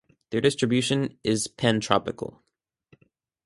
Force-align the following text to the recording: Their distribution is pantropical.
Their 0.31 0.41
distribution 0.41 1.19
is 1.23 1.47
pantropical. 1.47 2.39